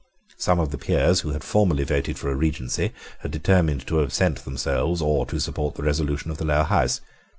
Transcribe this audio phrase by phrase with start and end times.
[0.35, 4.39] Some of the Peers who had formerly voted for a Regency had determined to absent
[4.45, 7.01] themselves or to support the resolution of the Lower House.